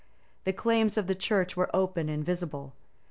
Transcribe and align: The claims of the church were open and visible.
The 0.45 0.51
claims 0.53 0.97
of 0.97 1.05
the 1.05 1.13
church 1.13 1.55
were 1.55 1.69
open 1.75 2.09
and 2.09 2.25
visible. 2.25 2.73